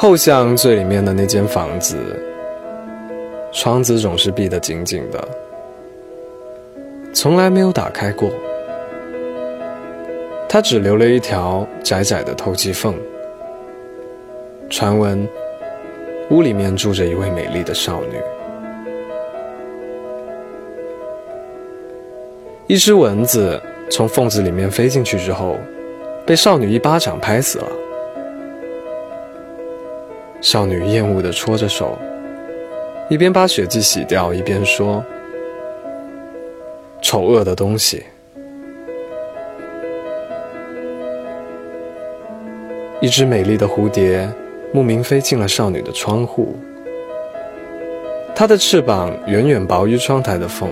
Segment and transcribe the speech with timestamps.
[0.00, 1.96] 后巷最里面的那间房子，
[3.50, 5.28] 窗子总是闭得紧紧的，
[7.12, 8.30] 从来没有打开过。
[10.48, 12.94] 它只留了一条窄窄的透气缝。
[14.70, 15.28] 传闻，
[16.30, 18.20] 屋里面住着一位美丽的少女。
[22.68, 23.60] 一只蚊子
[23.90, 25.56] 从缝子里面飞进去之后，
[26.24, 27.66] 被少女一巴掌拍死了。
[30.40, 31.98] 少女厌恶地搓着手，
[33.08, 35.04] 一边把血迹洗掉，一边说
[37.02, 38.04] ：“丑恶的东西。”
[43.00, 44.28] 一只美丽的蝴蝶。
[44.70, 46.54] 慕名飞进了少女的窗户，
[48.34, 50.68] 它的翅膀远远薄于窗台的缝，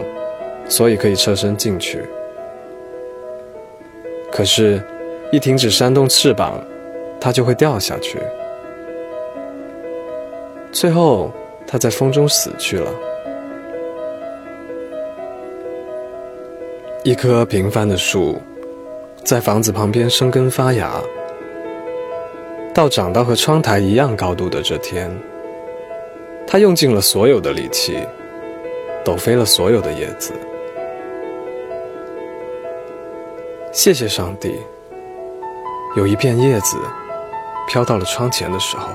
[0.68, 2.02] 所以可以侧身进去。
[4.30, 4.82] 可是，
[5.32, 6.62] 一停止扇动翅膀，
[7.18, 8.18] 它就会掉下去。
[10.78, 11.32] 最后，
[11.66, 12.92] 它在风中死去了。
[17.02, 18.38] 一棵平凡的树，
[19.24, 21.00] 在房子旁边生根发芽。
[22.74, 25.10] 到长到和窗台一样高度的这天，
[26.46, 27.98] 他用尽了所有的力气，
[29.02, 30.34] 抖飞了所有的叶子。
[33.72, 34.60] 谢谢上帝，
[35.96, 36.76] 有一片叶子
[37.66, 38.90] 飘到了窗前的时候，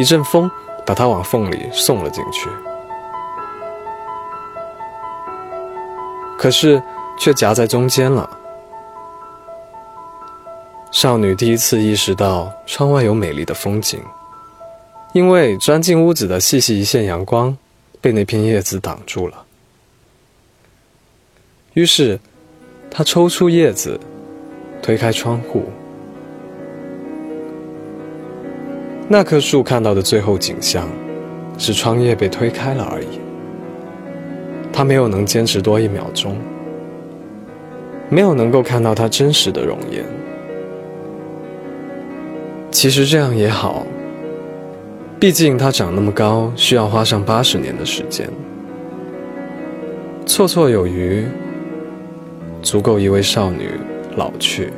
[0.00, 0.50] 一阵风
[0.86, 2.48] 把它往缝里送了进去，
[6.38, 6.82] 可是
[7.18, 8.38] 却夹在中间了。
[10.90, 14.02] 少女第一次意识到窗外有美丽的风景，
[15.12, 17.54] 因为钻进屋子的细细一线阳光
[18.00, 19.44] 被那片叶子挡住了。
[21.74, 22.18] 于是，
[22.90, 24.00] 她抽出叶子，
[24.80, 25.70] 推开窗户。
[29.12, 30.88] 那棵树看到的最后景象，
[31.58, 33.18] 是窗叶被推开了而已。
[34.72, 36.38] 她没有能坚持多一秒钟，
[38.08, 40.04] 没有能够看到它真实的容颜。
[42.70, 43.84] 其实这样也好，
[45.18, 48.30] 毕竟它长那么高，需要花上八十年的时间，
[50.24, 51.26] 绰绰有余，
[52.62, 53.70] 足够一位少女
[54.14, 54.72] 老去。